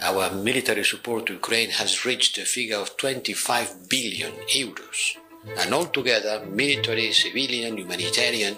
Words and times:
our 0.00 0.30
military 0.30 0.84
support 0.84 1.26
to 1.26 1.34
Ukraine 1.34 1.70
has 1.70 2.04
reached 2.04 2.38
a 2.38 2.44
figure 2.44 2.78
of 2.78 2.96
25 2.96 3.88
billion 3.88 4.32
euros. 4.48 5.16
And 5.58 5.74
altogether, 5.74 6.46
military, 6.46 7.12
civilian, 7.12 7.76
humanitarian 7.76 8.56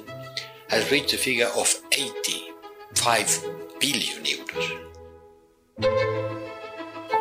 has 0.69 0.91
reached 0.91 1.15
a 1.15 1.19
figure 1.19 1.51
of 1.57 1.69
85 1.93 3.45
billion 3.81 4.23
euros. 4.25 4.67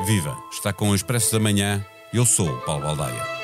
Viva! 0.06 0.38
Está 0.52 0.74
com 0.74 0.90
o 0.90 0.96
Expresso 0.96 1.32
da 1.32 1.40
Manhã. 1.40 1.86
Eu 2.14 2.26
sou 2.26 2.60
Paulo 2.62 2.84
Baldaia. 2.84 3.43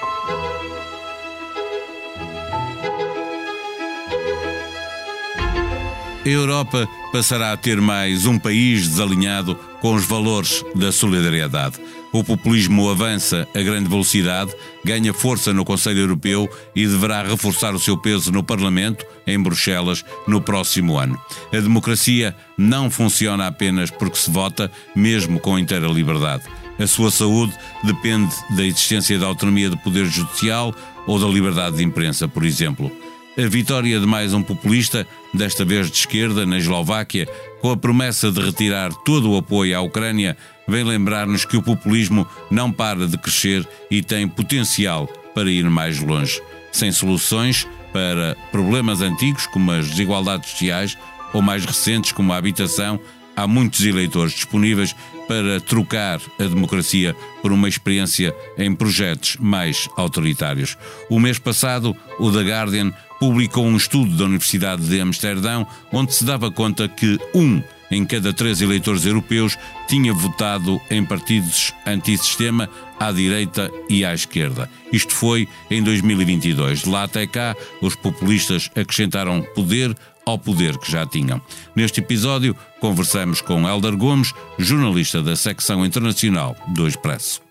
A 6.29 6.31
Europa 6.31 6.87
passará 7.11 7.51
a 7.51 7.57
ter 7.57 7.81
mais 7.81 8.27
um 8.27 8.37
país 8.37 8.87
desalinhado 8.87 9.55
com 9.81 9.95
os 9.95 10.05
valores 10.05 10.63
da 10.75 10.91
solidariedade. 10.91 11.79
O 12.13 12.23
populismo 12.23 12.87
avança 12.87 13.47
a 13.55 13.61
grande 13.63 13.89
velocidade, 13.89 14.53
ganha 14.85 15.11
força 15.11 15.51
no 15.51 15.65
Conselho 15.65 16.01
Europeu 16.01 16.47
e 16.75 16.85
deverá 16.85 17.23
reforçar 17.23 17.73
o 17.73 17.79
seu 17.79 17.97
peso 17.97 18.31
no 18.31 18.43
Parlamento, 18.43 19.03
em 19.25 19.41
Bruxelas, 19.41 20.05
no 20.27 20.39
próximo 20.39 20.99
ano. 20.99 21.19
A 21.51 21.59
democracia 21.59 22.35
não 22.55 22.91
funciona 22.91 23.47
apenas 23.47 23.89
porque 23.89 24.19
se 24.19 24.29
vota, 24.29 24.71
mesmo 24.95 25.39
com 25.39 25.57
inteira 25.57 25.87
liberdade. 25.87 26.43
A 26.77 26.85
sua 26.85 27.09
saúde 27.09 27.53
depende 27.83 28.35
da 28.55 28.63
existência 28.63 29.17
da 29.17 29.25
autonomia 29.25 29.71
do 29.71 29.77
Poder 29.79 30.05
Judicial 30.05 30.75
ou 31.07 31.19
da 31.19 31.25
liberdade 31.27 31.77
de 31.77 31.83
imprensa, 31.83 32.27
por 32.27 32.45
exemplo. 32.45 32.91
A 33.39 33.47
vitória 33.47 33.97
de 33.97 34.05
mais 34.05 34.33
um 34.33 34.43
populista, 34.43 35.07
desta 35.33 35.63
vez 35.63 35.89
de 35.89 35.95
esquerda, 35.95 36.45
na 36.45 36.57
Eslováquia, 36.57 37.25
com 37.61 37.71
a 37.71 37.77
promessa 37.77 38.29
de 38.29 38.41
retirar 38.41 38.91
todo 38.91 39.31
o 39.31 39.37
apoio 39.37 39.77
à 39.77 39.79
Ucrânia, 39.79 40.35
vem 40.67 40.83
lembrar-nos 40.83 41.45
que 41.45 41.55
o 41.55 41.63
populismo 41.63 42.27
não 42.51 42.69
para 42.69 43.07
de 43.07 43.17
crescer 43.17 43.65
e 43.89 44.03
tem 44.03 44.27
potencial 44.27 45.07
para 45.33 45.49
ir 45.49 45.69
mais 45.69 45.99
longe. 45.99 46.41
Sem 46.73 46.91
soluções 46.91 47.65
para 47.93 48.35
problemas 48.51 49.01
antigos, 49.01 49.47
como 49.47 49.71
as 49.71 49.87
desigualdades 49.87 50.49
sociais, 50.49 50.97
ou 51.31 51.41
mais 51.41 51.63
recentes, 51.63 52.11
como 52.11 52.33
a 52.33 52.37
habitação, 52.37 52.99
há 53.37 53.47
muitos 53.47 53.85
eleitores 53.85 54.33
disponíveis 54.33 54.93
para 55.29 55.61
trocar 55.61 56.19
a 56.37 56.43
democracia 56.43 57.15
por 57.41 57.53
uma 57.53 57.69
experiência 57.69 58.35
em 58.57 58.75
projetos 58.75 59.37
mais 59.39 59.87
autoritários. 59.95 60.75
O 61.09 61.21
mês 61.21 61.39
passado, 61.39 61.95
o 62.19 62.29
The 62.31 62.41
Guardian 62.41 62.91
publicou 63.19 63.65
um 63.65 63.75
estudo 63.75 64.15
da 64.15 64.25
Universidade 64.25 64.87
de 64.87 64.99
Amsterdão 64.99 65.67
onde 65.91 66.13
se 66.13 66.23
dava 66.23 66.51
conta 66.51 66.87
que 66.87 67.19
um 67.33 67.61
em 67.91 68.05
cada 68.05 68.31
três 68.33 68.61
eleitores 68.61 69.05
europeus 69.05 69.57
tinha 69.87 70.13
votado 70.13 70.79
em 70.89 71.03
partidos 71.03 71.73
antissistema 71.85 72.69
à 72.99 73.11
direita 73.11 73.71
e 73.89 74.05
à 74.05 74.13
esquerda. 74.13 74.69
Isto 74.91 75.13
foi 75.13 75.47
em 75.69 75.81
2022. 75.81 76.83
De 76.83 76.89
lá 76.89 77.03
até 77.03 77.25
cá, 77.25 77.55
os 77.81 77.95
populistas 77.95 78.69
acrescentaram 78.75 79.41
poder 79.55 79.95
ao 80.25 80.37
poder 80.37 80.77
que 80.77 80.91
já 80.91 81.05
tinham. 81.05 81.41
Neste 81.75 81.99
episódio, 81.99 82.55
conversamos 82.79 83.41
com 83.41 83.67
Helder 83.67 83.97
Gomes, 83.97 84.33
jornalista 84.59 85.23
da 85.23 85.35
secção 85.35 85.85
internacional 85.85 86.55
do 86.67 86.87
Expresso. 86.87 87.41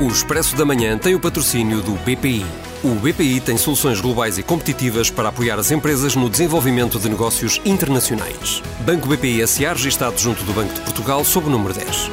O 0.00 0.08
Expresso 0.08 0.56
da 0.56 0.64
Manhã 0.64 0.96
tem 0.98 1.14
o 1.14 1.20
patrocínio 1.20 1.82
do 1.82 1.92
BPI. 1.92 2.73
O 2.84 2.96
BPI 2.96 3.40
tem 3.40 3.56
soluções 3.56 3.98
globais 3.98 4.36
e 4.36 4.42
competitivas 4.42 5.10
para 5.10 5.30
apoiar 5.30 5.58
as 5.58 5.70
empresas 5.70 6.14
no 6.14 6.28
desenvolvimento 6.28 6.98
de 6.98 7.08
negócios 7.08 7.58
internacionais. 7.64 8.62
Banco 8.84 9.08
BPI 9.08 9.46
SA 9.46 9.72
registado 9.72 10.18
junto 10.18 10.44
do 10.44 10.52
Banco 10.52 10.74
de 10.74 10.82
Portugal 10.82 11.24
sob 11.24 11.46
o 11.46 11.50
número 11.50 11.72
10. 11.72 12.10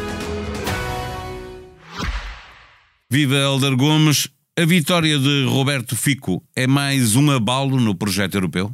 Viva 3.09 3.35
Helder 3.35 3.75
Gomes. 3.75 4.29
A 4.57 4.63
vitória 4.63 5.19
de 5.19 5.43
Roberto 5.43 5.93
Fico 5.97 6.41
é 6.55 6.65
mais 6.65 7.17
um 7.17 7.29
abalo 7.31 7.77
no 7.77 7.93
projeto 7.93 8.35
europeu? 8.35 8.71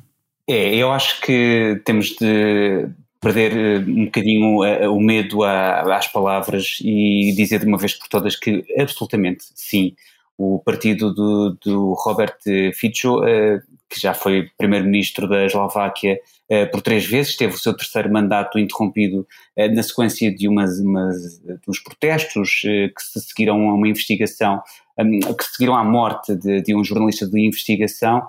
É, 0.47 0.75
eu 0.75 0.91
acho 0.91 1.19
que 1.21 1.81
temos 1.83 2.09
de 2.09 2.89
perder 3.19 3.57
eh, 3.57 3.79
um 3.79 4.05
bocadinho 4.05 4.63
eh, 4.63 4.87
o 4.87 4.99
medo 4.99 5.43
às 5.43 6.07
palavras 6.07 6.77
e 6.81 7.33
dizer 7.35 7.59
de 7.59 7.65
uma 7.65 7.77
vez 7.79 7.95
por 7.95 8.07
todas 8.07 8.35
que 8.35 8.63
absolutamente 8.77 9.45
sim, 9.55 9.95
o 10.37 10.59
partido 10.59 11.13
do, 11.13 11.57
do 11.63 11.93
Robert 11.93 12.37
Fico, 12.73 13.23
eh, 13.25 13.61
que 13.89 13.99
já 13.99 14.13
foi 14.13 14.49
primeiro-ministro 14.57 15.27
da 15.27 15.45
Eslováquia 15.45 16.19
por 16.71 16.81
três 16.81 17.05
vezes, 17.05 17.35
teve 17.35 17.55
o 17.55 17.57
seu 17.57 17.75
terceiro 17.75 18.11
mandato 18.11 18.57
interrompido 18.57 19.27
na 19.73 19.83
sequência 19.83 20.33
de, 20.33 20.47
umas, 20.47 20.79
umas, 20.79 21.41
uns 21.67 21.79
protestos 21.79 22.61
que 22.61 23.01
se 23.01 23.19
seguiram 23.19 23.69
a 23.69 23.73
uma 23.73 23.87
investigação, 23.87 24.61
que 24.97 25.43
se 25.43 25.51
seguiram 25.51 25.75
à 25.75 25.83
morte 25.83 26.35
de, 26.35 26.61
de 26.61 26.73
um 26.73 26.85
jornalista 26.85 27.27
de 27.27 27.39
investigação. 27.45 28.25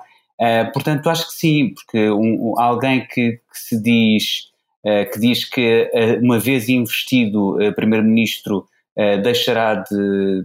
portanto, 0.72 1.08
acho 1.08 1.28
que 1.28 1.34
sim, 1.34 1.74
porque 1.74 2.10
um, 2.10 2.58
alguém 2.58 3.06
que, 3.06 3.32
que 3.32 3.58
se 3.58 3.80
diz 3.80 4.48
eh, 4.84 5.04
que 5.06 5.18
diz 5.18 5.44
que, 5.44 5.90
eh, 5.92 6.18
uma 6.22 6.38
vez 6.38 6.68
investido 6.68 7.60
eh, 7.60 7.72
Primeiro-Ministro, 7.72 8.66
deixará 9.22 9.76
de 9.76 10.44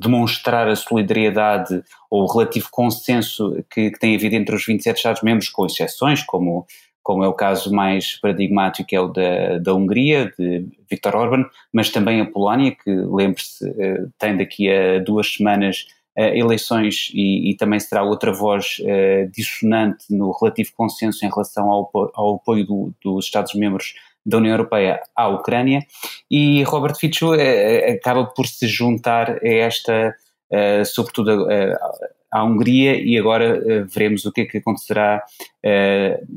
demonstrar 0.00 0.68
a 0.68 0.76
solidariedade 0.76 1.82
ou 2.10 2.22
o 2.22 2.26
relativo 2.26 2.68
consenso 2.70 3.64
que, 3.70 3.90
que, 3.90 3.98
tem 3.98 4.14
havido 4.14 4.34
entre 4.34 4.54
os 4.54 4.64
27 4.64 4.96
Estados-membros, 4.96 5.48
com 5.48 5.66
exceções, 5.66 6.22
como, 6.22 6.66
como 7.02 7.24
é 7.24 7.28
o 7.28 7.34
caso 7.34 7.72
mais 7.72 8.18
paradigmático, 8.20 8.88
que 8.88 8.96
é 8.96 9.00
o 9.00 9.08
da, 9.08 9.58
da 9.58 9.74
Hungria, 9.74 10.32
de 10.38 10.66
Viktor 10.90 11.14
Orban, 11.14 11.44
mas 11.72 11.90
também 11.90 12.20
a 12.20 12.26
Polónia, 12.26 12.72
que, 12.72 12.90
lembre-se, 12.90 13.64
tem 14.18 14.36
daqui 14.36 14.70
a 14.70 14.98
duas 14.98 15.34
semanas 15.34 15.86
eleições 16.16 17.10
e, 17.12 17.50
e, 17.50 17.56
também 17.56 17.78
será 17.78 18.02
outra 18.02 18.32
voz 18.32 18.78
uh, 18.80 19.30
dissonante 19.30 20.06
no 20.08 20.32
relativo 20.32 20.70
consenso 20.74 21.24
em 21.26 21.28
relação 21.28 21.70
ao, 21.70 21.90
ao 22.14 22.36
apoio 22.36 22.66
do, 22.66 22.94
dos 23.04 23.26
Estados-membros 23.26 23.92
da 24.26 24.38
União 24.38 24.52
Europeia 24.52 25.00
à 25.14 25.28
Ucrânia 25.28 25.86
e 26.30 26.62
Robert 26.64 26.96
Fico 26.96 27.34
uh, 27.34 27.92
acaba 27.94 28.26
por 28.26 28.46
se 28.46 28.66
juntar 28.66 29.30
a 29.30 29.48
esta, 29.48 30.14
uh, 30.52 30.84
sobretudo 30.84 31.46
à 32.32 32.44
Hungria 32.44 33.00
e 33.00 33.16
agora 33.16 33.86
veremos 33.86 34.26
o 34.26 34.32
que 34.32 34.42
é 34.42 34.44
que 34.44 34.58
acontecerá 34.58 35.22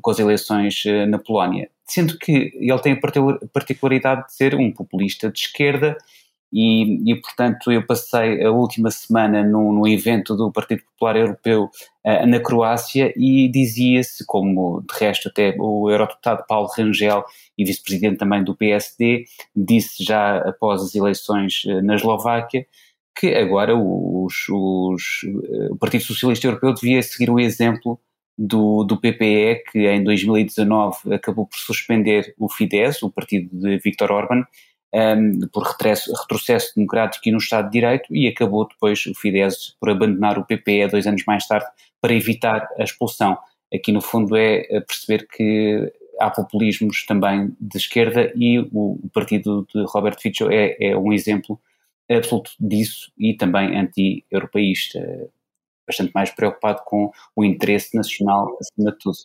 com 0.01 0.11
as 0.11 0.19
eleições 0.19 0.83
na 1.07 1.17
Polónia. 1.17 1.69
Sendo 1.83 2.17
que 2.17 2.53
ele 2.55 2.79
tem 2.79 2.93
a 2.93 3.47
particularidade 3.51 4.27
de 4.27 4.33
ser 4.35 4.53
um 4.55 4.71
populista 4.71 5.29
de 5.31 5.39
esquerda 5.39 5.97
e, 6.51 7.11
e, 7.11 7.15
portanto 7.21 7.71
eu 7.71 7.85
passei 7.85 8.43
a 8.43 8.51
última 8.51 8.89
semana 8.89 9.43
num, 9.43 9.87
evento 9.87 10.35
do 10.35 10.51
Partido 10.51 10.83
Popular 10.83 11.15
Europeu 11.15 11.69
uh, 12.05 12.25
na 12.25 12.39
Croácia 12.39 13.13
e 13.15 13.47
dizia-se, 13.47 14.25
como 14.25 14.81
de 14.81 14.99
resto 14.99 15.29
até 15.29 15.55
o 15.59 15.89
eurodeputado 15.89 16.43
Paulo 16.47 16.69
Rangel 16.75 17.23
e 17.57 17.63
vice-presidente 17.63 18.17
também 18.17 18.43
do 18.43 18.55
PSD, 18.55 19.25
disse 19.55 20.03
já 20.03 20.37
após 20.37 20.81
as 20.81 20.95
eleições 20.95 21.63
uh, 21.65 21.81
na 21.83 21.95
Eslováquia, 21.95 22.65
que 23.17 23.35
agora 23.35 23.75
os, 23.75 24.47
os, 24.49 25.23
uh, 25.23 25.73
o 25.73 25.77
Partido 25.77 26.03
Socialista 26.03 26.47
Europeu 26.47 26.73
devia 26.73 27.01
seguir 27.03 27.29
o 27.29 27.39
exemplo 27.39 27.99
do, 28.39 28.85
do 28.85 28.95
PPE, 28.97 29.63
que 29.69 29.87
em 29.87 30.01
2019 30.01 31.13
acabou 31.13 31.45
por 31.45 31.57
suspender 31.57 32.33
o 32.39 32.47
Fidesz, 32.49 33.03
o 33.03 33.11
partido 33.11 33.49
de 33.51 33.77
Viktor 33.79 34.11
Orban, 34.11 34.45
um, 34.93 35.47
por 35.51 35.63
retrocesso, 35.63 36.13
retrocesso 36.13 36.73
democrático 36.75 37.27
e 37.27 37.31
no 37.31 37.37
Estado 37.37 37.65
de 37.65 37.71
Direito, 37.71 38.15
e 38.15 38.27
acabou 38.27 38.67
depois 38.67 39.05
o 39.05 39.13
Fidesz 39.13 39.75
por 39.79 39.89
abandonar 39.89 40.37
o 40.37 40.45
PPE 40.45 40.87
dois 40.87 41.07
anos 41.07 41.23
mais 41.25 41.45
tarde 41.47 41.67
para 42.01 42.13
evitar 42.13 42.67
a 42.77 42.83
expulsão. 42.83 43.37
Aqui, 43.73 43.91
no 43.91 44.01
fundo, 44.01 44.35
é 44.35 44.81
perceber 44.81 45.27
que 45.27 45.91
há 46.19 46.29
populismos 46.29 47.05
também 47.05 47.55
de 47.59 47.77
esquerda 47.77 48.31
e 48.35 48.59
o, 48.59 48.99
partido 49.13 49.65
de 49.73 49.83
Robert 49.85 50.17
Fico 50.19 50.51
é, 50.51 50.75
é 50.79 50.97
um 50.97 51.13
exemplo 51.13 51.59
absoluto 52.09 52.51
disso 52.59 53.11
e 53.17 53.35
também 53.35 53.77
anti-europeísta, 53.77 55.29
bastante 55.87 56.11
mais 56.13 56.31
preocupado 56.31 56.81
com 56.85 57.11
o 57.35 57.45
interesse 57.45 57.95
nacional 57.95 58.57
acima 58.59 58.91
de 58.91 58.97
tudo 58.97 59.17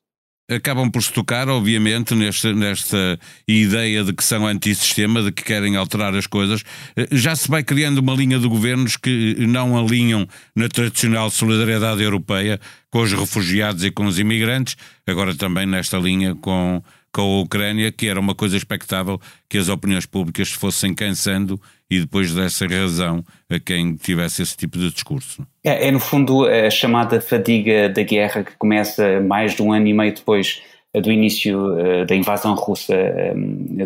acabam 0.49 0.91
por 0.91 1.03
se 1.03 1.13
tocar, 1.13 1.49
obviamente, 1.49 2.15
nesta, 2.15 2.53
nesta 2.53 3.19
ideia 3.49 4.05
de 4.05 4.13
que 4.13 4.23
são 4.23 4.47
antissistema, 4.47 5.23
de 5.23 5.33
que 5.33 5.43
querem 5.43 5.77
alterar 5.77 6.15
as 6.15 6.27
coisas. 6.27 6.63
Eh, 6.97 7.09
já 7.13 7.35
se 7.35 7.49
vai 7.49 7.63
criando 7.63 7.99
uma 7.99 8.15
linha 8.15 8.39
de 8.39 8.47
governos 8.47 8.97
que 8.97 9.37
não 9.39 9.77
alinham 9.79 10.27
na 10.55 10.69
tradicional 10.69 11.31
solidariedade 11.31 12.03
europeia 12.03 12.61
com 12.91 13.01
os 13.01 13.13
refugiados 13.13 13.83
e 13.85 13.91
com 13.91 14.07
os 14.07 14.19
imigrantes, 14.19 14.77
agora 15.07 15.35
também 15.35 15.67
nesta 15.67 15.99
linha 15.99 16.35
com, 16.37 16.83
com 17.15 17.23
a 17.23 17.41
Ucrânia, 17.43 17.93
que 17.93 18.09
era 18.09 18.19
uma 18.19 18.35
coisa 18.35 18.57
expectável 18.57 19.21
que 19.49 19.57
as 19.57 19.69
opiniões 19.69 20.05
públicas 20.05 20.51
fossem 20.51 20.93
cansando 20.93 21.61
e 21.89 22.01
depois 22.01 22.35
dessa 22.35 22.67
razão 22.67 23.25
a 23.49 23.61
quem 23.61 23.95
tivesse 23.95 24.43
esse 24.43 24.57
tipo 24.57 24.77
de 24.77 24.91
discurso. 24.91 25.47
É, 25.63 25.87
é, 25.87 25.91
no 25.93 26.01
fundo 26.01 26.45
a 26.45 26.69
chamada 26.71 27.21
fadiga 27.21 27.89
da 27.89 28.03
guerra 28.03 28.43
que 28.43 28.57
começa 28.57 29.21
mais 29.21 29.55
de 29.55 29.63
um 29.63 29.73
ano 29.73 29.87
e 29.87 29.95
meio 29.95 30.13
depois 30.13 30.61
do 30.93 31.11
início 31.11 31.77
da 32.07 32.15
invasão 32.15 32.55
russa 32.55 32.95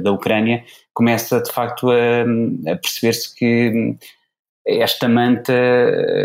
da 0.02 0.12
Ucrânia, 0.12 0.62
começa 0.92 1.40
de 1.40 1.50
facto 1.50 1.90
a, 1.90 2.72
a 2.72 2.76
perceber-se 2.76 3.34
que 3.34 3.94
esta 4.68 5.08
manta 5.08 5.52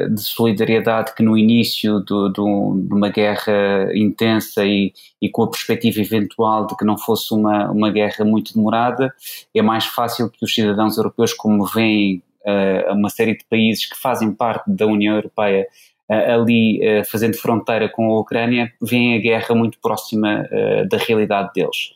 de 0.10 0.22
solidariedade 0.22 1.16
que 1.16 1.24
no 1.24 1.38
início 1.38 2.02
do, 2.02 2.28
do, 2.28 2.84
de 2.86 2.94
uma 2.94 3.10
guerra 3.10 3.90
intensa 3.94 4.66
e, 4.66 4.92
e, 5.22 5.30
com 5.30 5.44
a 5.44 5.50
perspectiva 5.50 6.02
eventual 6.02 6.68
de 6.68 6.76
que 6.76 6.84
não 6.84 6.98
fosse 6.98 7.34
uma, 7.34 7.72
uma 7.72 7.90
guerra 7.90 8.26
muito 8.26 8.54
demorada, 8.54 9.14
é 9.56 9.62
mais 9.62 9.86
fácil 9.86 10.30
que 10.30 10.44
os 10.44 10.54
cidadãos 10.54 10.98
europeus, 10.98 11.34
como 11.34 11.66
veem 11.66 12.22
uh, 12.46 12.94
uma 12.94 13.10
série 13.10 13.38
de 13.38 13.46
países 13.50 13.86
que 13.86 13.98
fazem 13.98 14.34
parte 14.34 14.70
da 14.70 14.86
União 14.86 15.16
Europeia 15.16 15.66
uh, 16.12 16.42
ali 16.42 16.82
uh, 16.82 17.06
fazendo 17.10 17.38
fronteira 17.38 17.88
com 17.88 18.12
a 18.12 18.20
Ucrânia, 18.20 18.74
veem 18.82 19.16
a 19.16 19.22
guerra 19.22 19.56
muito 19.56 19.80
próxima 19.80 20.46
da 20.90 20.98
realidade 20.98 21.52
deles. 21.56 21.94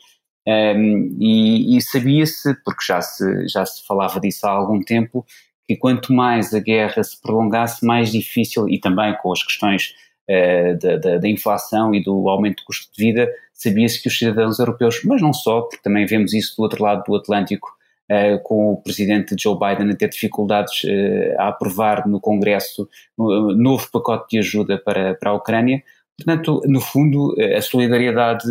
Um, 0.48 1.18
e, 1.20 1.76
e 1.76 1.82
sabia-se, 1.82 2.56
porque 2.64 2.86
já 2.88 3.02
se, 3.02 3.50
já 3.50 3.66
se 3.66 3.86
falava 3.86 4.18
disso 4.18 4.48
há 4.48 4.52
algum 4.52 4.80
tempo, 4.80 5.26
que 5.68 5.76
quanto 5.76 6.14
mais 6.14 6.54
a 6.54 6.60
guerra 6.60 7.04
se 7.04 7.22
prolongasse, 7.22 7.86
mais 7.86 8.12
difícil, 8.12 8.70
e 8.70 8.80
também 8.80 9.14
com 9.22 9.32
as 9.32 9.44
questões 9.44 9.94
uh, 10.30 10.78
da, 10.80 10.98
da, 10.98 11.18
da, 11.18 11.28
inflação 11.28 11.94
e 11.94 12.02
do 12.02 12.30
aumento 12.30 12.58
do 12.58 12.66
custo 12.66 12.90
de 12.96 13.06
vida, 13.06 13.30
sabia-se 13.54 14.02
que 14.02 14.08
os 14.08 14.18
cidadãos 14.18 14.60
europeus, 14.60 15.02
mas 15.04 15.22
não 15.22 15.34
só, 15.34 15.62
porque 15.62 15.84
também 15.84 16.06
vemos 16.06 16.34
isso 16.34 16.56
do 16.56 16.64
outro 16.64 16.82
lado 16.82 17.04
do 17.04 17.16
Atlântico, 17.16 17.70
uh, 18.10 18.42
com 18.44 18.72
o 18.72 18.82
presidente 18.82 19.36
Joe 19.38 19.60
Biden 19.60 19.92
a 19.92 19.96
ter 19.96 20.10
dificuldades 20.10 20.84
uh, 20.86 21.36
a 21.38 21.50
aprovar 21.50 22.08
no 22.08 22.22
Congresso 22.22 22.88
um 23.18 23.54
novo 23.54 23.90
pacote 23.92 24.30
de 24.32 24.40
ajuda 24.40 24.78
para, 24.78 25.16
para 25.16 25.32
a 25.32 25.34
Ucrânia. 25.34 25.84
Portanto, 26.18 26.62
no 26.66 26.82
fundo, 26.82 27.36
a 27.56 27.62
solidariedade 27.62 28.48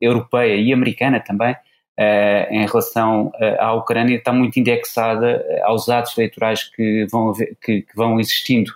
europeia 0.00 0.56
e 0.56 0.72
americana 0.72 1.20
também 1.20 1.54
Uh, 1.98 2.52
em 2.52 2.66
relação 2.66 3.28
uh, 3.28 3.56
à 3.58 3.72
Ucrânia 3.72 4.16
está 4.16 4.30
muito 4.30 4.60
indexada 4.60 5.42
eh, 5.48 5.62
aos 5.62 5.88
atos 5.88 6.16
eleitorais 6.18 6.62
que 6.62 7.06
vão, 7.10 7.30
haver, 7.30 7.56
que, 7.58 7.80
que 7.80 7.96
vão 7.96 8.20
existindo 8.20 8.70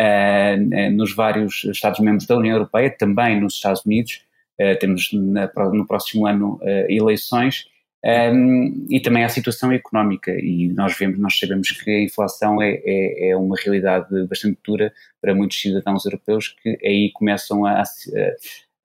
uh, 0.00 0.90
nos 0.90 1.14
vários 1.14 1.62
Estados-membros 1.62 2.26
da 2.26 2.36
União 2.36 2.56
Europeia, 2.56 2.90
também 2.90 3.40
nos 3.40 3.54
Estados 3.54 3.84
Unidos. 3.86 4.20
temos 4.80 5.10
na, 5.12 5.48
no 5.72 5.86
próximo 5.86 6.26
ano 6.26 6.58
eleições 6.88 7.66
um, 8.04 8.86
e 8.88 9.00
também 9.00 9.22
a 9.22 9.28
situação 9.28 9.70
económica. 9.70 10.32
E 10.32 10.68
nós 10.72 10.96
vemos, 10.98 11.18
nós 11.18 11.38
sabemos 11.38 11.70
que 11.70 11.90
a 11.90 12.02
inflação 12.02 12.60
é, 12.62 12.80
é, 12.84 13.30
é 13.30 13.36
uma 13.36 13.56
realidade 13.56 14.08
bastante 14.26 14.58
dura 14.64 14.92
para 15.20 15.34
muitos 15.34 15.60
cidadãos 15.60 16.04
europeus 16.04 16.48
que 16.62 16.78
aí 16.84 17.10
começam 17.12 17.64
a, 17.66 17.82
a, 17.82 17.84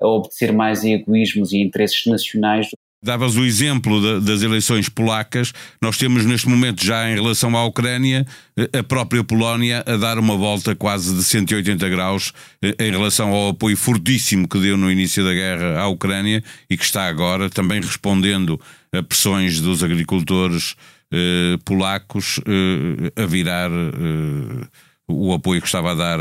a 0.02 0.08
obedecer 0.08 0.52
mais 0.52 0.84
a 0.84 0.90
egoísmos 0.90 1.52
e 1.54 1.62
interesses 1.62 2.06
nacionais 2.06 2.70
Davas 3.04 3.36
o 3.36 3.44
exemplo 3.44 4.22
das 4.22 4.44
eleições 4.44 4.88
polacas. 4.88 5.52
Nós 5.82 5.98
temos 5.98 6.24
neste 6.24 6.48
momento, 6.48 6.86
já 6.86 7.10
em 7.10 7.16
relação 7.16 7.58
à 7.58 7.66
Ucrânia, 7.66 8.26
eh, 8.56 8.80
a 8.80 8.84
própria 8.84 9.24
Polónia 9.24 9.84
a 9.88 9.98
dar 9.98 10.20
uma 10.20 10.38
volta 10.38 10.76
quase 10.76 11.16
de 11.16 11.24
180 11.24 11.90
graus 11.90 12.32
eh, 12.62 12.76
em 12.80 12.92
relação 12.92 13.32
ao 13.34 13.50
apoio 13.50 13.76
fortíssimo 13.76 14.48
que 14.48 14.60
deu 14.60 14.78
no 14.78 14.92
início 14.92 15.24
da 15.24 15.34
guerra 15.34 15.80
à 15.80 15.88
Ucrânia 15.88 16.44
e 16.70 16.78
que 16.78 16.84
está 16.84 17.08
agora 17.08 17.50
também 17.50 17.82
respondendo 17.82 18.62
a 18.94 19.02
pressões 19.02 19.60
dos 19.60 19.84
agricultores 19.84 20.76
eh, 21.12 21.58
polacos 21.66 22.40
eh, 22.46 23.22
a 23.22 23.26
virar 23.26 23.72
eh, 23.72 24.68
o 25.08 25.34
apoio 25.34 25.60
que 25.60 25.68
estava 25.68 25.92
a 25.92 25.96
dar 25.96 26.20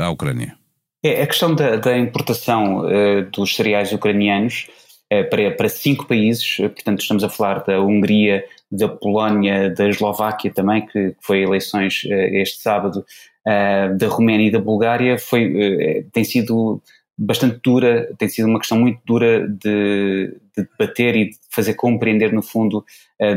à 0.00 0.08
Ucrânia. 0.10 0.56
É, 1.02 1.22
a 1.22 1.26
questão 1.26 1.54
da, 1.54 1.76
da 1.76 1.98
importação 1.98 2.86
eh, 2.88 3.22
dos 3.22 3.56
cereais 3.56 3.90
ucranianos 3.90 4.66
para, 5.24 5.50
para 5.50 5.68
cinco 5.68 6.06
países, 6.06 6.58
eh, 6.60 6.68
portanto 6.68 7.00
estamos 7.00 7.24
a 7.24 7.28
falar 7.28 7.64
da 7.64 7.80
Hungria, 7.80 8.44
da 8.70 8.88
Polónia, 8.88 9.68
da 9.74 9.88
Eslováquia 9.88 10.52
também, 10.52 10.86
que, 10.86 11.14
foi 11.20 11.42
eleições 11.42 12.02
eh, 12.06 12.40
este 12.40 12.62
sábado, 12.62 13.04
da 13.96 14.06
Roménia 14.06 14.48
e 14.48 14.50
da 14.50 14.60
Bulgária, 14.60 15.18
foi, 15.18 16.04
tem 16.12 16.22
sido 16.22 16.80
bastante 17.16 17.58
dura, 17.64 18.08
tem 18.18 18.28
sido 18.28 18.46
uma 18.46 18.58
questão 18.58 18.78
muito 18.78 19.00
dura 19.04 19.48
de, 19.48 20.36
de 20.56 20.68
debater 20.78 21.16
e 21.16 21.30
de 21.30 21.36
fazer 21.48 21.72
compreender, 21.72 22.34
no 22.34 22.42
fundo, 22.42 22.84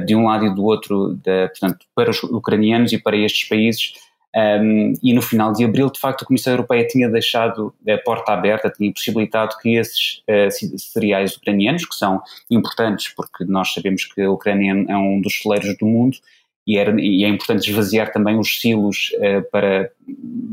de 0.06 0.14
um 0.14 0.26
lado 0.26 0.46
e 0.46 0.54
do 0.54 0.66
outro, 0.66 1.16
de, 1.16 1.48
portanto, 1.48 1.86
para 1.96 2.12
os 2.12 2.22
ucranianos 2.22 2.92
e 2.92 3.02
para 3.02 3.16
estes 3.16 3.48
países, 3.48 3.94
um, 4.36 4.94
e 5.04 5.14
no 5.14 5.22
final 5.22 5.54
de 5.54 5.64
abril, 5.64 5.92
de 5.92 6.00
facto, 6.00 6.24
a 6.24 6.26
Comissão 6.26 6.54
Europeia 6.54 6.88
tinha 6.88 7.08
deixado 7.08 7.74
a 7.88 7.98
porta 8.00 8.34
aberta, 8.34 8.70
tinha 8.70 8.92
possibilitado 8.92 9.56
que 9.62 9.76
esses 9.76 10.24
uh, 10.28 10.80
cereais 10.80 11.36
ucranianos, 11.36 11.86
que 11.86 11.96
são 11.96 12.22
importantes 12.50 13.14
porque 13.16 13.46
nós 13.46 13.74
sabemos 13.74 14.06
que 14.06 14.22
a 14.22 14.32
Ucrânia 14.32 14.86
é 14.90 14.98
um 14.98 15.22
dos 15.22 15.40
celeiros 15.40 15.78
do 15.78 15.86
mundo, 15.86 16.18
e, 16.66 16.78
era, 16.78 17.00
e 17.00 17.24
é 17.24 17.28
importante 17.28 17.70
esvaziar 17.70 18.12
também 18.12 18.40
os 18.40 18.60
silos 18.60 19.12
uh, 19.18 19.44
para, 19.52 19.92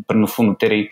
para, 0.06 0.18
no 0.18 0.26
fundo, 0.26 0.54
terem 0.54 0.90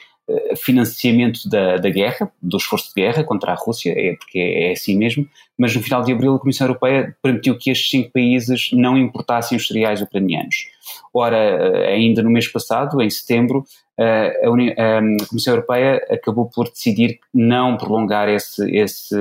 financiamento 0.57 1.49
da, 1.49 1.77
da 1.77 1.89
guerra, 1.89 2.31
do 2.43 2.57
esforço 2.57 2.89
de 2.95 3.01
guerra 3.01 3.25
contra 3.25 3.53
a 3.53 3.55
Rússia, 3.55 3.93
é 3.97 4.15
porque 4.17 4.39
é, 4.39 4.69
é 4.69 4.73
assim 4.73 4.97
mesmo, 4.97 5.27
mas 5.57 5.75
no 5.75 5.83
final 5.83 6.03
de 6.03 6.13
abril 6.13 6.35
a 6.35 6.39
Comissão 6.39 6.67
Europeia 6.67 7.17
permitiu 7.23 7.57
que 7.57 7.71
estes 7.71 7.91
cinco 7.91 8.11
países 8.13 8.71
não 8.73 8.97
importassem 8.97 9.57
os 9.57 9.67
cereais 9.67 10.03
ucranianos. 10.03 10.67
Ora, 11.13 11.37
eh, 11.37 11.95
ainda 11.95 12.23
no 12.23 12.31
mês 12.31 12.47
passado, 12.49 13.01
em 13.03 13.11
setembro, 13.11 13.65
eh, 13.99 14.41
a, 14.45 14.51
União, 14.51 14.75
a 14.77 15.27
Comissão 15.27 15.55
Europeia 15.55 16.07
acabou 16.11 16.47
por 16.47 16.69
decidir 16.69 17.19
não 17.33 17.77
prolongar 17.77 18.29
esse, 18.29 18.71
esse, 18.71 19.17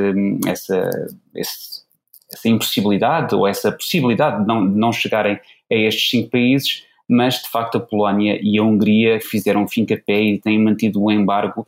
essa, 0.45 0.89
esse, 1.35 1.81
essa 2.31 2.49
impossibilidade 2.49 3.33
ou 3.33 3.47
essa 3.47 3.71
possibilidade 3.71 4.41
de 4.41 4.47
não, 4.47 4.69
de 4.69 4.77
não 4.77 4.91
chegarem 4.91 5.39
a 5.71 5.75
estes 5.75 6.09
cinco 6.09 6.29
países, 6.29 6.86
mas 7.07 7.41
de 7.41 7.49
facto 7.49 7.77
a 7.77 7.79
Polónia 7.79 8.37
e 8.41 8.57
a 8.57 8.63
Hungria 8.63 9.19
fizeram 9.21 9.63
um 9.63 9.67
fim-capé 9.67 10.21
e 10.21 10.39
têm 10.39 10.61
mantido 10.61 11.01
um 11.01 11.09
embargo 11.09 11.61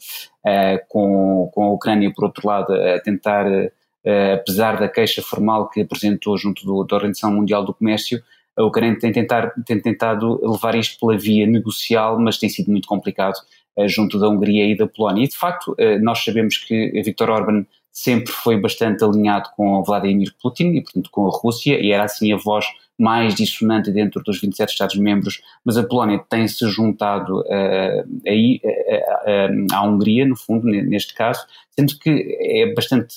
uh, 0.46 0.80
com, 0.90 1.50
com 1.54 1.64
a 1.64 1.72
Ucrânia, 1.72 2.12
por 2.14 2.26
outro 2.26 2.48
lado, 2.48 2.74
a 2.74 3.00
tentar, 3.00 3.48
uh, 3.48 4.34
apesar 4.34 4.80
da 4.80 4.90
queixa 4.90 5.22
formal 5.22 5.70
que 5.70 5.82
apresentou 5.82 6.38
junto 6.38 6.66
do, 6.66 6.84
da 6.84 6.96
Organização 6.96 7.32
Mundial 7.32 7.64
do 7.64 7.74
Comércio, 7.74 8.22
a 8.58 8.64
Ucrânia 8.64 9.00
tem, 9.00 9.12
tentar, 9.14 9.54
tem 9.66 9.80
tentado 9.80 10.40
levar 10.44 10.76
isto 10.76 11.00
pela 11.00 11.18
via 11.18 11.48
negocial, 11.48 12.20
mas 12.20 12.38
tem 12.38 12.50
sido 12.50 12.70
muito 12.70 12.88
complicado 12.88 13.38
uh, 13.78 13.88
junto 13.88 14.20
da 14.20 14.28
Hungria 14.28 14.66
e 14.66 14.76
da 14.76 14.88
Polónia. 14.88 15.24
E 15.24 15.30
de 15.30 15.38
facto, 15.38 15.76
nós 16.02 16.24
sabemos 16.24 16.58
que 16.58 17.02
Viktor 17.02 17.30
Orban 17.30 17.66
sempre 17.92 18.32
foi 18.32 18.60
bastante 18.60 19.04
alinhado 19.04 19.50
com 19.56 19.82
Vladimir 19.84 20.34
Putin 20.42 20.76
e, 20.76 20.82
portanto, 20.82 21.10
com 21.12 21.28
a 21.28 21.32
Rússia, 21.32 21.80
e 21.80 21.92
era 21.92 22.04
assim 22.04 22.34
a 22.34 22.38
voz 22.38 22.66
mais 23.00 23.34
dissonante 23.34 23.92
dentro 23.92 24.22
dos 24.22 24.42
27 24.42 24.72
Estados-membros, 24.72 25.42
mas 25.64 25.78
a 25.78 25.84
Polónia 25.84 26.22
tem-se 26.30 26.68
juntado 26.68 27.40
uh, 27.40 28.20
aí, 28.28 28.60
uh, 28.64 28.70
uh, 28.72 29.68
à 29.74 29.84
Hungria, 29.84 30.26
no 30.26 30.36
fundo, 30.36 30.66
neste 30.68 31.14
caso, 31.14 31.46
sendo 31.72 31.98
que 31.98 32.38
é 32.42 32.74
bastante 32.74 33.16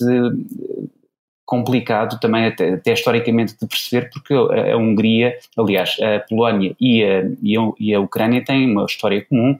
complicado 1.45 2.19
também 2.21 2.47
até, 2.47 2.75
até, 2.75 2.93
historicamente 2.93 3.57
de 3.61 3.67
perceber 3.67 4.09
porque 4.11 4.33
a, 4.33 4.73
a, 4.73 4.77
Hungria, 4.77 5.37
aliás, 5.59 5.97
a 6.01 6.21
Polónia 6.21 6.75
e 6.81 7.03
a, 7.03 7.25
e 7.43 7.59
a, 7.59 7.73
e 7.79 7.95
a 7.95 8.01
Ucrânia 8.01 8.43
têm 8.45 8.71
uma 8.71 8.85
história 8.85 9.23
comum, 9.29 9.59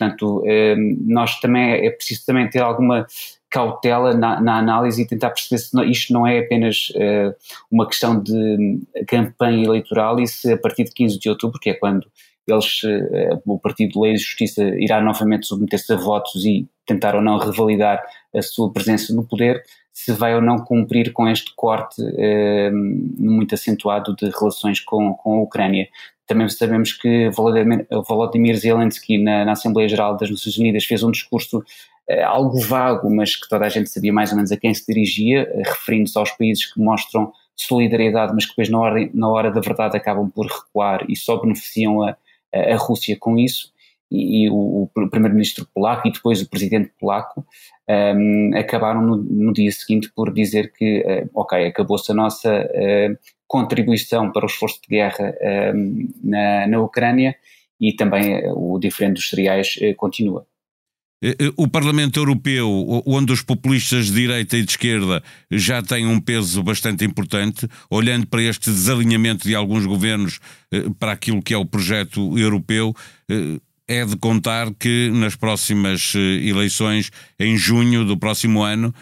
portanto 0.00 0.42
eh, 0.46 0.74
nós 1.06 1.38
também 1.40 1.72
é 1.86 1.90
preciso 1.90 2.24
também 2.24 2.48
ter 2.48 2.60
alguma 2.60 3.06
cautela 3.50 4.14
na, 4.14 4.40
na, 4.40 4.58
análise 4.58 5.02
e 5.02 5.06
tentar 5.06 5.30
perceber 5.30 5.58
se 5.58 5.90
isto 5.90 6.12
não 6.12 6.26
é 6.26 6.38
apenas 6.38 6.90
uh, 6.90 7.34
uma 7.68 7.84
questão 7.86 8.22
de 8.22 8.80
campanha 9.08 9.64
eleitoral 9.64 10.20
e 10.20 10.26
se 10.28 10.52
a 10.52 10.56
partir 10.56 10.84
de 10.84 10.92
15 10.92 11.18
de 11.18 11.28
outubro, 11.28 11.58
que 11.58 11.70
é 11.70 11.74
quando 11.74 12.06
eles, 12.46 12.82
uh, 12.84 13.42
o 13.44 13.58
Partido 13.58 14.00
Lei 14.00 14.12
e 14.12 14.18
Justiça 14.18 14.62
irá 14.78 15.00
novamente 15.00 15.46
submeter-se 15.46 15.92
a 15.92 15.96
votos 15.96 16.44
e 16.44 16.68
tentar 16.86 17.16
ou 17.16 17.20
não 17.20 17.38
revalidar 17.38 18.00
a 18.32 18.40
sua 18.40 18.72
presença 18.72 19.12
no 19.12 19.26
poder, 19.26 19.64
se 20.04 20.12
vai 20.12 20.34
ou 20.34 20.40
não 20.40 20.58
cumprir 20.58 21.12
com 21.12 21.28
este 21.28 21.54
corte 21.54 22.02
eh, 22.16 22.70
muito 22.72 23.54
acentuado 23.54 24.16
de 24.16 24.30
relações 24.30 24.80
com, 24.80 25.12
com 25.12 25.34
a 25.34 25.42
Ucrânia. 25.42 25.88
Também 26.26 26.48
sabemos 26.48 26.94
que 26.94 27.28
Volodymyr, 27.28 28.56
Zelensky, 28.56 29.18
na, 29.18 29.44
na, 29.44 29.52
Assembleia 29.52 29.88
Geral 29.88 30.16
das 30.16 30.30
Nações 30.30 30.56
Unidas, 30.56 30.84
fez 30.84 31.02
um 31.02 31.10
discurso 31.10 31.62
eh, 32.08 32.22
algo 32.22 32.58
vago, 32.60 33.14
mas 33.14 33.36
que 33.36 33.46
toda 33.46 33.66
a 33.66 33.68
gente 33.68 33.90
sabia 33.90 34.12
mais 34.12 34.30
ou 34.30 34.36
menos 34.36 34.50
a 34.50 34.56
quem 34.56 34.72
se 34.72 34.86
dirigia, 34.86 35.42
eh, 35.52 35.62
referindo-se 35.66 36.18
aos 36.18 36.30
países 36.30 36.72
que 36.72 36.80
mostram 36.80 37.30
solidariedade, 37.54 38.32
mas 38.32 38.46
que 38.46 38.52
depois, 38.52 38.70
na 38.70 38.80
hora, 38.80 39.10
na 39.12 39.28
hora 39.28 39.50
da 39.50 39.60
verdade, 39.60 39.98
acabam 39.98 40.30
por 40.30 40.46
recuar 40.46 41.04
e 41.10 41.14
só 41.14 41.36
beneficiam 41.36 42.02
a, 42.02 42.16
a 42.54 42.76
Rússia 42.76 43.18
com 43.20 43.38
isso 43.38 43.70
e, 44.10 44.50
o, 44.50 44.88
o 44.94 45.08
primeiro-ministro 45.08 45.66
polaco 45.72 46.08
e 46.08 46.12
depois 46.12 46.42
o 46.42 46.48
presidente 46.48 46.90
polaco 46.98 47.46
um, 47.88 48.50
acabaram 48.56 49.02
no, 49.02 49.16
no, 49.16 49.52
dia 49.52 49.70
seguinte 49.70 50.10
por 50.14 50.32
dizer 50.32 50.72
que, 50.72 51.00
uh, 51.00 51.30
ok, 51.34 51.66
acabou-se 51.66 52.10
a 52.10 52.14
nossa 52.14 52.50
uh, 52.50 53.18
contribuição 53.46 54.32
para 54.32 54.44
o 54.44 54.46
esforço 54.46 54.80
de 54.82 54.88
guerra 54.88 55.34
um, 55.74 56.08
na, 56.22 56.66
na 56.66 56.80
Ucrânia 56.80 57.36
e 57.80 57.92
também 57.92 58.46
uh, 58.46 58.74
o 58.74 58.78
diferente 58.78 59.14
dos 59.14 59.28
cereais 59.28 59.78
continua. 59.96 60.46
Eh, 61.22 61.36
eh, 61.38 61.52
o 61.56 61.68
Parlamento 61.68 62.18
Europeu, 62.18 63.02
onde 63.04 63.32
os 63.32 63.42
populistas 63.42 64.06
de 64.06 64.12
direita 64.12 64.56
e 64.56 64.64
de 64.64 64.70
esquerda 64.70 65.22
já 65.50 65.82
têm 65.82 66.06
um 66.06 66.18
peso 66.18 66.62
bastante 66.62 67.04
importante, 67.04 67.68
olhando 67.90 68.26
para 68.26 68.42
este 68.42 68.70
desalinhamento 68.70 69.46
de 69.46 69.54
alguns 69.54 69.84
governos 69.84 70.40
eh, 70.72 70.84
para 70.98 71.12
aquilo 71.12 71.42
que 71.42 71.52
é 71.52 71.58
o 71.58 71.66
projeto 71.66 72.38
europeu, 72.38 72.94
é 73.90 74.04
de 74.04 74.16
contar 74.16 74.72
que 74.78 75.10
nas 75.12 75.34
próximas 75.34 76.14
eleições, 76.14 77.10
em 77.38 77.56
junho 77.56 78.04
do 78.04 78.16
próximo 78.16 78.62
ano, 78.62 78.94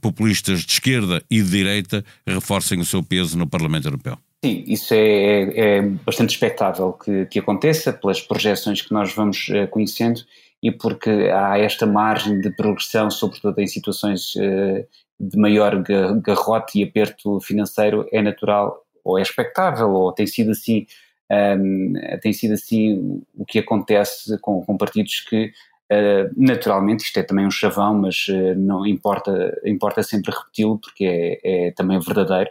populistas 0.00 0.60
de 0.60 0.72
esquerda 0.72 1.22
e 1.30 1.40
de 1.40 1.48
direita 1.48 2.04
reforcem 2.26 2.80
o 2.80 2.84
seu 2.84 3.02
peso 3.02 3.38
no 3.38 3.48
Parlamento 3.48 3.86
Europeu. 3.86 4.18
Sim, 4.44 4.64
isso 4.66 4.92
é, 4.92 4.98
é, 4.98 5.76
é 5.78 5.82
bastante 5.82 6.30
expectável 6.30 6.92
que, 6.92 7.26
que, 7.26 7.38
aconteça, 7.38 7.92
pelas 7.92 8.20
projeções 8.20 8.82
que 8.82 8.92
nós 8.92 9.14
vamos 9.14 9.46
conhecendo 9.70 10.20
e 10.64 10.72
porque 10.72 11.10
há 11.10 11.58
esta 11.58 11.84
margem 11.84 12.40
de 12.40 12.50
progressão, 12.50 13.10
sobretudo 13.10 13.60
em 13.60 13.66
situações 13.66 14.32
eh, 14.38 14.86
de 15.20 15.38
maior 15.38 15.84
garrote 16.22 16.78
e 16.78 16.84
aperto 16.84 17.38
financeiro, 17.38 18.08
é 18.10 18.22
natural 18.22 18.80
ou 19.04 19.18
é 19.18 19.22
expectável, 19.22 19.90
ou 19.90 20.10
tem 20.10 20.26
sido 20.26 20.52
assim, 20.52 20.86
um, 21.30 21.92
tem 22.20 22.32
sido 22.32 22.54
assim 22.54 23.22
o 23.34 23.44
que 23.44 23.58
acontece 23.58 24.38
com, 24.38 24.64
com 24.64 24.76
partidos 24.76 25.20
que 25.20 25.52
Uh, 25.92 26.32
naturalmente, 26.34 27.04
isto 27.04 27.18
é 27.18 27.22
também 27.22 27.46
um 27.46 27.50
chavão, 27.50 27.94
mas 27.94 28.26
uh, 28.28 28.54
não 28.56 28.86
importa, 28.86 29.60
importa 29.66 30.02
sempre 30.02 30.32
repeti-lo 30.34 30.78
porque 30.78 31.04
é, 31.04 31.66
é, 31.66 31.70
também 31.72 32.00
verdadeiro. 32.00 32.50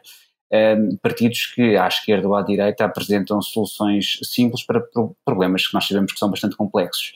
Partidos 1.02 1.48
que 1.48 1.76
à 1.76 1.88
esquerda 1.88 2.28
ou 2.28 2.36
à 2.36 2.44
direita 2.44 2.86
apresentam 2.86 3.42
soluções 3.42 4.20
simples 4.22 4.64
para 4.64 4.80
pro 4.82 5.16
problemas 5.26 5.66
que 5.66 5.74
nós 5.74 5.88
sabemos 5.88 6.14
que 6.14 6.20
são 6.20 6.30
bastante 6.30 6.56
complexos 6.56 7.16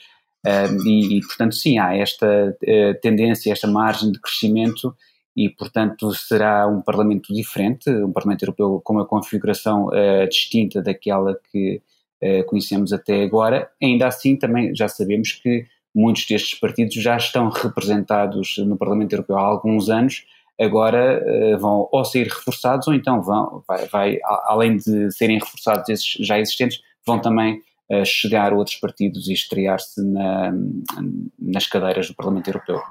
e, 0.86 1.18
e, 1.18 1.22
portanto, 1.22 1.54
sim, 1.54 1.78
há 1.78 1.96
esta 1.96 2.26
uh, 2.28 3.00
tendência, 3.00 3.52
esta 3.52 3.68
margem 3.68 4.12
de 4.12 4.20
crescimento 4.20 4.96
e, 5.38 5.50
portanto, 5.50 6.12
será 6.16 6.68
um 6.68 6.82
Parlamento 6.82 7.32
diferente, 7.32 7.88
um 7.92 8.12
Parlamento 8.12 8.42
Europeu 8.42 8.82
com 8.84 8.94
uma 8.94 9.06
configuração 9.06 9.86
uh, 9.86 10.28
distinta 10.28 10.82
daquela 10.82 11.40
que 11.52 11.80
uh, 12.24 12.44
conhecemos 12.48 12.92
até 12.92 13.22
agora. 13.22 13.70
Ainda 13.82 14.08
assim, 14.08 14.36
também 14.36 14.76
já 14.76 14.88
sabemos 14.88 15.34
que 15.34 15.68
muitos 15.94 16.26
destes 16.26 16.60
partidos 16.60 16.96
já 16.96 17.16
estão 17.16 17.50
representados 17.50 18.58
no 18.58 18.76
Parlamento 18.76 19.14
Europeu 19.14 19.38
há 19.38 19.44
alguns 19.44 19.92
anos, 19.92 20.26
agora 20.60 21.24
uh, 21.24 21.60
vão 21.60 21.88
ou 21.92 22.04
sair 22.04 22.26
reforçados 22.26 22.88
ou 22.88 22.96
então 22.96 23.22
vão, 23.22 23.64
vai, 23.68 23.86
vai, 23.90 24.18
além 24.46 24.78
de 24.78 25.12
serem 25.12 25.38
reforçados 25.38 25.88
esses 25.88 26.14
já 26.20 26.40
existentes, 26.40 26.82
vão 27.06 27.22
também 27.22 27.62
chegar 28.04 28.52
outros 28.52 28.76
partidos 28.76 29.30
e 29.30 29.34
estrear-se 29.34 30.04
na, 30.04 30.52
nas 31.40 31.68
cadeiras 31.68 32.10
do 32.10 32.16
Parlamento 32.16 32.50
Europeu. 32.50 32.82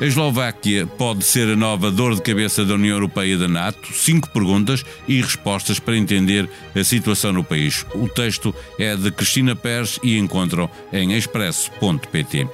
A 0.00 0.06
Eslováquia 0.06 0.86
pode 0.86 1.24
ser 1.24 1.46
a 1.50 1.56
nova 1.56 1.90
dor 1.90 2.14
de 2.14 2.22
cabeça 2.22 2.64
da 2.64 2.72
União 2.72 2.96
Europeia 2.96 3.34
e 3.34 3.36
da 3.36 3.46
NATO? 3.46 3.92
Cinco 3.92 4.30
perguntas 4.30 4.82
e 5.06 5.20
respostas 5.20 5.78
para 5.78 5.94
entender 5.94 6.48
a 6.74 6.82
situação 6.82 7.34
no 7.34 7.44
país. 7.44 7.84
O 7.94 8.08
texto 8.08 8.54
é 8.78 8.96
de 8.96 9.10
Cristina 9.10 9.54
Pérez 9.54 10.00
e 10.02 10.16
encontram 10.16 10.70
em 10.90 11.12
expresso.pt. 11.12 12.48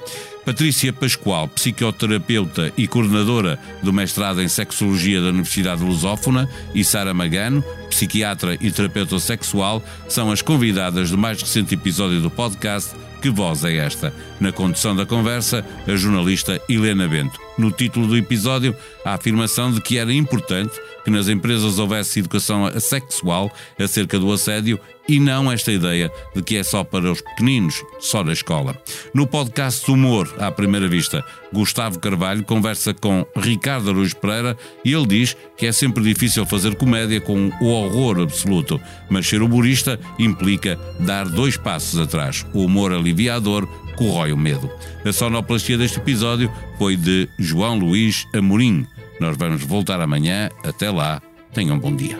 Patrícia 0.45 0.91
Pascoal, 0.91 1.47
psicoterapeuta 1.47 2.73
e 2.75 2.85
coordenadora 2.85 3.57
do 3.81 3.93
mestrado 3.93 4.41
em 4.41 4.49
Sexologia 4.49 5.21
da 5.21 5.29
Universidade 5.29 5.83
Lusófona, 5.83 6.49
e 6.75 6.83
Sara 6.83 7.13
Magano, 7.13 7.63
psiquiatra 7.89 8.57
e 8.59 8.69
terapeuta 8.71 9.19
sexual, 9.19 9.81
são 10.09 10.31
as 10.31 10.41
convidadas 10.41 11.11
do 11.11 11.17
mais 11.17 11.41
recente 11.41 11.75
episódio 11.75 12.19
do 12.19 12.29
podcast 12.29 12.93
Que 13.21 13.29
Voz 13.29 13.63
é 13.63 13.77
Esta? 13.77 14.13
Na 14.39 14.51
condução 14.51 14.95
da 14.95 15.05
conversa, 15.05 15.65
a 15.87 15.95
jornalista 15.95 16.61
Helena 16.69 17.07
Bento. 17.07 17.46
No 17.57 17.71
título 17.71 18.07
do 18.07 18.17
episódio, 18.17 18.75
a 19.03 19.13
afirmação 19.13 19.71
de 19.71 19.81
que 19.81 19.97
era 19.97 20.13
importante 20.13 20.79
que 21.03 21.09
nas 21.09 21.27
empresas 21.27 21.79
houvesse 21.79 22.19
educação 22.19 22.69
sexual 22.79 23.51
acerca 23.79 24.19
do 24.19 24.31
assédio 24.31 24.79
e 25.07 25.19
não 25.19 25.49
esta 25.51 25.71
ideia 25.71 26.11
de 26.35 26.43
que 26.43 26.57
é 26.57 26.63
só 26.63 26.83
para 26.83 27.11
os 27.11 27.21
pequeninos, 27.21 27.81
só 27.99 28.23
na 28.23 28.33
escola. 28.33 28.77
No 29.13 29.25
podcast 29.25 29.89
Humor 29.89 30.31
à 30.37 30.51
Primeira 30.51 30.87
Vista, 30.87 31.23
Gustavo 31.51 31.97
Carvalho 31.99 32.43
conversa 32.43 32.93
com 32.93 33.25
Ricardo 33.35 33.89
Araújo 33.89 34.17
Pereira 34.17 34.57
e 34.83 34.93
ele 34.93 35.07
diz 35.07 35.35
que 35.55 35.65
é 35.65 35.71
sempre 35.71 36.03
difícil 36.03 36.45
fazer 36.45 36.75
comédia 36.75 37.21
com 37.21 37.49
o 37.61 37.67
horror 37.67 38.19
absoluto, 38.19 38.79
mas 39.09 39.25
ser 39.25 39.41
humorista 39.41 39.99
implica 40.19 40.77
dar 40.99 41.27
dois 41.27 41.57
passos 41.57 41.99
atrás. 41.99 42.45
O 42.53 42.65
humor 42.65 42.91
aliviador 42.91 43.67
corrói 43.97 44.31
o 44.31 44.37
medo. 44.37 44.71
A 45.03 45.11
sonoplastia 45.11 45.77
deste 45.77 45.97
episódio 45.97 46.49
foi 46.77 46.95
de 46.95 47.27
João 47.37 47.77
Luís 47.77 48.25
Amorim. 48.33 48.85
Nós 49.19 49.35
vamos 49.35 49.63
voltar 49.63 49.99
amanhã. 49.99 50.49
Até 50.63 50.89
lá, 50.89 51.21
tenham 51.53 51.75
um 51.75 51.79
bom 51.79 51.93
dia. 51.93 52.17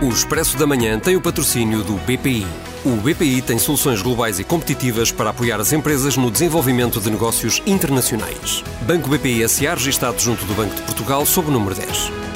O 0.00 0.08
Expresso 0.08 0.56
da 0.56 0.66
Manhã 0.66 0.98
tem 0.98 1.16
o 1.16 1.20
patrocínio 1.20 1.82
do 1.82 1.94
BPI. 1.94 2.46
O 2.84 2.90
BPI 2.96 3.42
tem 3.42 3.58
soluções 3.58 4.00
globais 4.00 4.38
e 4.38 4.44
competitivas 4.44 5.10
para 5.10 5.30
apoiar 5.30 5.60
as 5.60 5.72
empresas 5.72 6.16
no 6.16 6.30
desenvolvimento 6.30 7.00
de 7.00 7.10
negócios 7.10 7.60
internacionais. 7.66 8.62
Banco 8.82 9.10
BPI 9.10 9.46
SA 9.48 9.74
registado 9.74 10.20
junto 10.20 10.44
do 10.44 10.54
Banco 10.54 10.76
de 10.76 10.82
Portugal 10.82 11.26
sob 11.26 11.48
o 11.48 11.50
número 11.50 11.74
10. 11.74 12.27